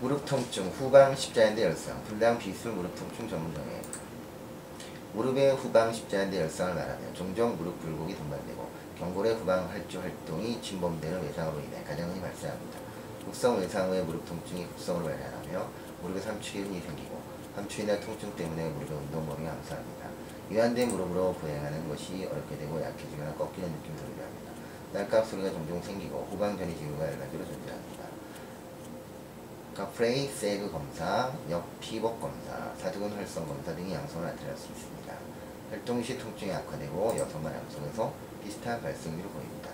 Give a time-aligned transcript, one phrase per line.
[0.00, 3.82] 무릎 통증, 후방 십자인대 열상, 분당 비술 무릎 통증 전문정외.
[5.12, 11.58] 무릎의 후방 십자인대 열상을 말하며 종종 무릎 굴곡이 동반되고 경골의 후방 활주 활동이 침범되는 외상으로
[11.58, 12.78] 인해 가장 흔히 발생합니다.
[13.24, 15.68] 곡성 외상 후의 무릎 통증이 곡성으로 발현하며
[16.02, 17.20] 무릎에 삼축이 흔히 생기고
[17.56, 20.10] 삼축이나 통증 때문에 무릎의 운동범위 감소합니다.
[20.52, 24.52] 유한된 무릎으로 보행하는 것이 어렵게 되고 약해지거나 꺾이는 느낌이 들게 합니다.
[24.92, 27.98] 딸깍 소리가 종종 생기고 후방 전이 기후가 일반적으로 존재합니다.
[29.78, 35.14] 카프레이 세그 검사, 역피복 검사, 사두근 활성 검사 등의 양성을 나타낼 수 있습니다.
[35.70, 39.70] 활동 시 통증이 악화되고 여성만 양성에서 비슷한 발생률을 보입니다.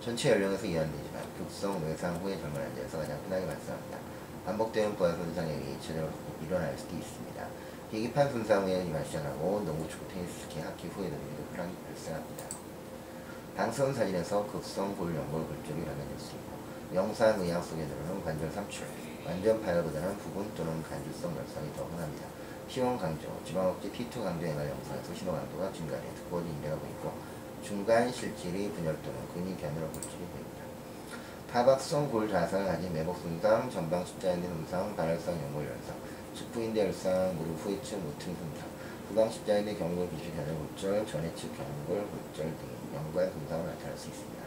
[0.00, 3.98] 전체 연령에서 이완되지만 극성 외상 후의 젊은 환자에서 가장 흔하게 발생합니다.
[4.46, 6.08] 반복되는 부하 손상에 의해 전혀로
[6.46, 7.46] 일어날 수도 있습니다.
[7.90, 11.16] 계기판 손상 후에 시작하고 농구, 축구, 테니스, 스키, 하키 후에도
[11.50, 12.44] 흔하게 발생합니다.
[13.56, 18.86] 당선 사진에서 극성 골 연골 골절이 발견될 수 있고 영상 의학 속에 들어오는 관절 삼출,
[19.24, 22.26] 완전 파열보다는 부분 또는 간질성 열상이 더 흔합니다.
[22.68, 27.12] P1 강조, 지방억제 P2 강조 MR 영상에서 신호 강도가 증가해 두꺼워진 인대가 보이고
[27.62, 30.60] 중간 실질의 분열 또는 근위 견으로 골절이 보입니다.
[31.52, 35.96] 타박성 골 자상을 가진 매복 손상, 전방 십자인대 손상, 발열성 연골 열상,
[36.34, 38.68] 측부인대 열상, 무릎 후이층 무튼 손상,
[39.08, 44.44] 후방 십자인대 경골 비실 견을 골절, 전해측 경골 골절 등 연관 손상을 나타낼 수 있습니다.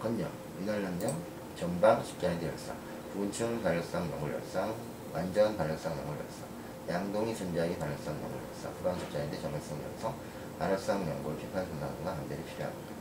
[0.00, 1.22] 건염, 위날남염,
[1.56, 2.74] 전방 십자인대 열상,
[3.16, 4.74] 부분층 발열성 연골 열상,
[5.10, 6.46] 완전 발열성 연골 열상,
[6.86, 10.14] 양동이 선자의 발열성 연골 열상, 후방 십자인대 정혈성 열성,
[10.58, 12.92] 발열성 연골 피판 등과 감별이 필요합니다.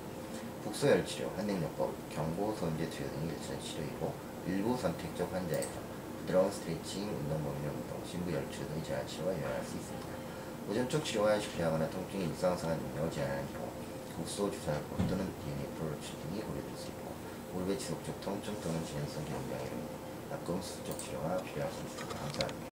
[0.63, 4.13] 국소열 치료, 한냉요법, 경고 소음제 투여 등이 일치된 치료이고
[4.47, 5.69] 일부 선택적 환자에서
[6.21, 10.07] 부드러운 스트레칭, 운동 범위의 운동, 신부 열치료 등의 재활 치료가 유효할 수 있습니다.
[10.69, 13.67] 오전쪽 치료가 실패하거나 통증이 일상성한 능력을 제한하는 경우
[14.15, 17.11] 국소 주사요법 또는 DNA 프로로치 등이 고려될 수 있고
[17.53, 20.04] 무릎의 지속적 통증 또는 진행성 인해
[20.43, 22.49] 公司就千万不要出去发展